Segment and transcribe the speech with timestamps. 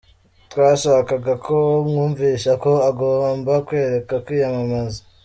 [0.51, 1.55] Twashakaga ko
[1.87, 5.01] mwumvisha ko agomba kureka kwiyamamaza.